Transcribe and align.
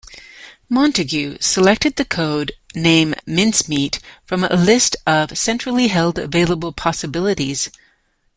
Montagu 0.67 1.37
selected 1.39 1.95
the 1.95 2.05
code 2.05 2.53
name 2.73 3.13
Mincemeat 3.27 3.99
from 4.25 4.43
a 4.43 4.55
list 4.55 4.95
of 5.05 5.37
centrally 5.37 5.89
held 5.89 6.17
available 6.17 6.73
possibilities. 6.73 7.69